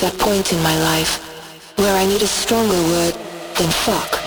that 0.00 0.18
point 0.18 0.50
in 0.52 0.62
my 0.62 0.76
life 0.80 1.20
where 1.76 1.94
I 1.94 2.06
need 2.06 2.22
a 2.22 2.26
stronger 2.26 2.72
word 2.72 3.14
than 3.56 3.68
fuck. 3.70 4.19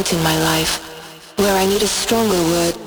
Point 0.00 0.12
in 0.14 0.22
my 0.22 0.38
life 0.44 0.78
where 1.36 1.54
I 1.54 1.66
need 1.66 1.82
a 1.82 1.86
stronger 1.86 2.42
word 2.52 2.79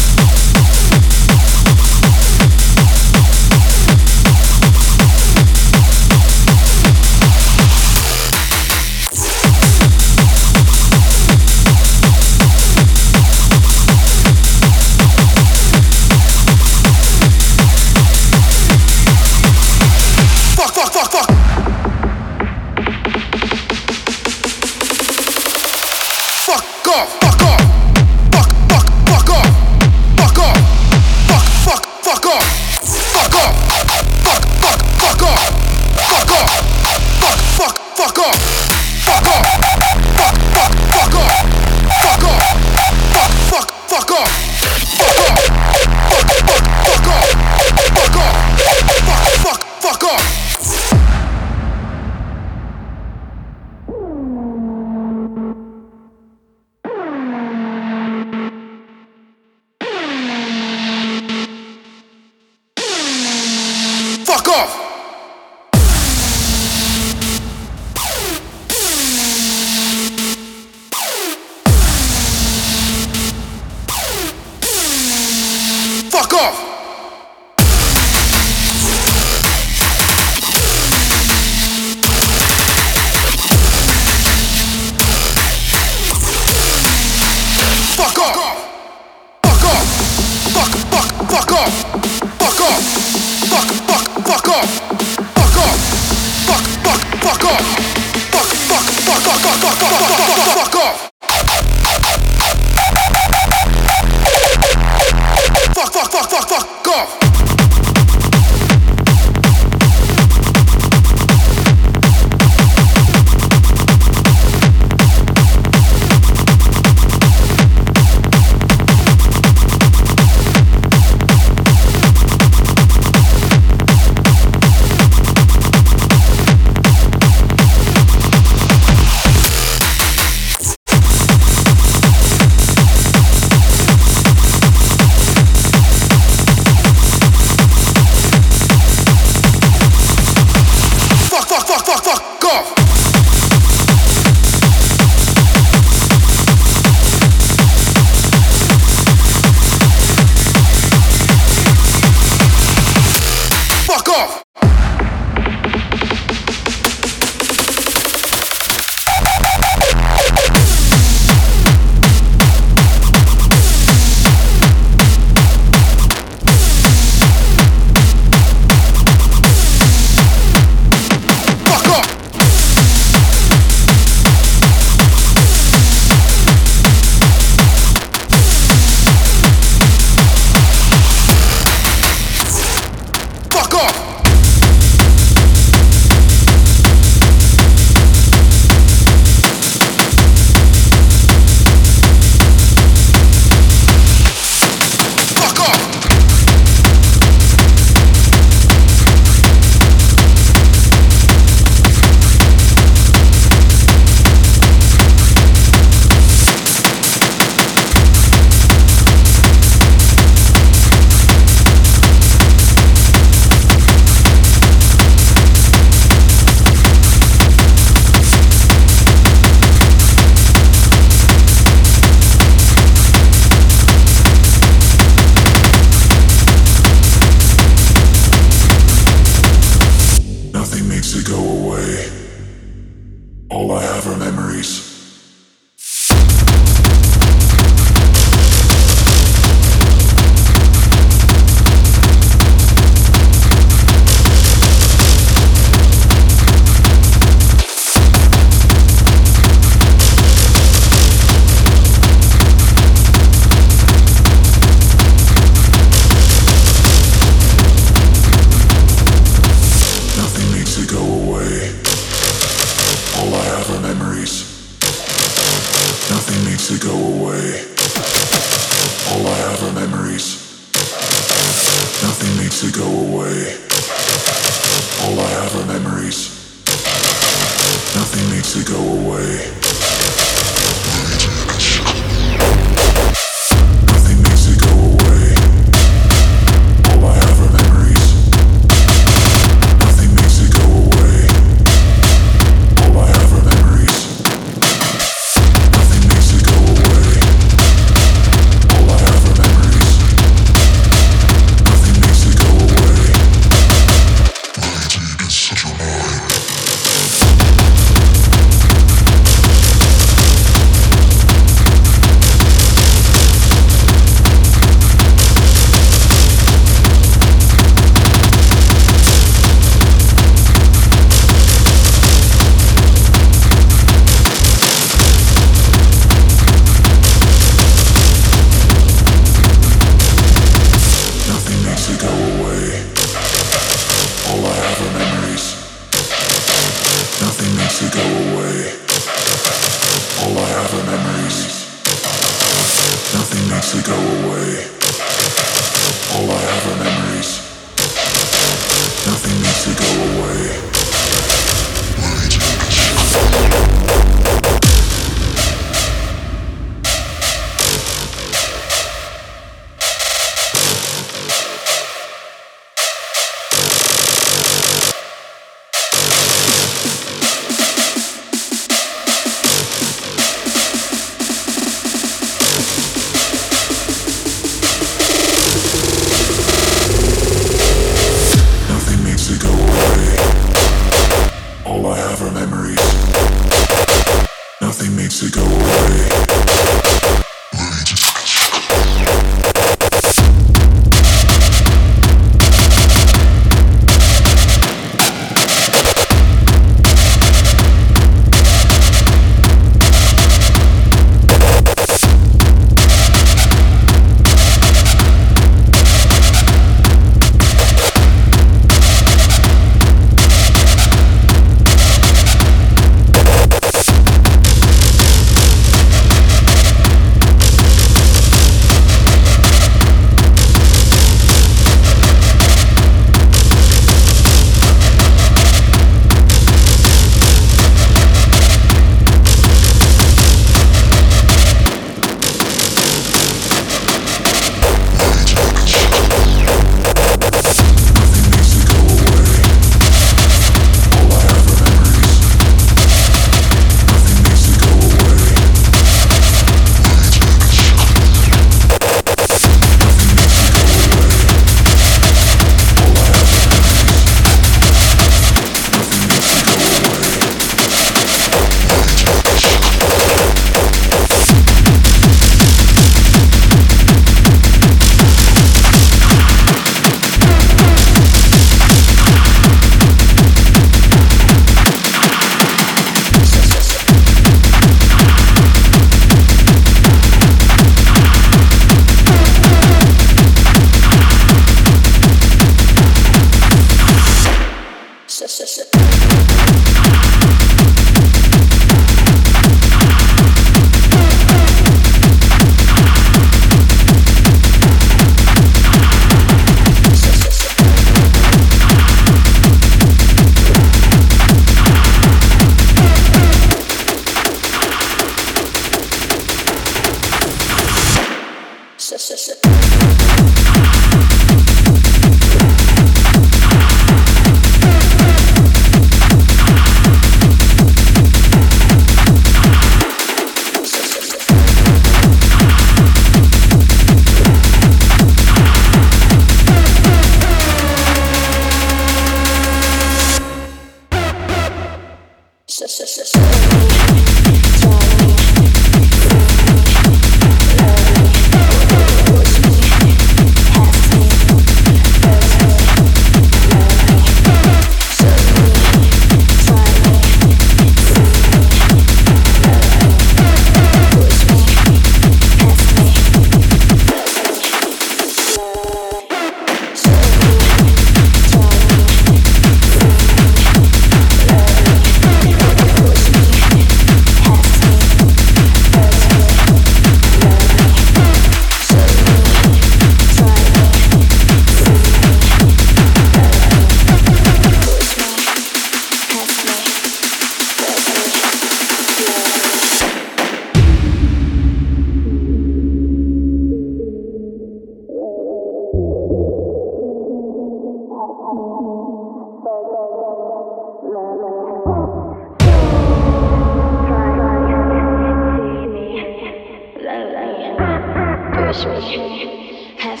Push 598.48 598.64
me, 598.64 599.76
have 599.76 600.00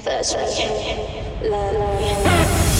thirst 0.00 0.36
me, 0.58 1.48
love 1.48 2.71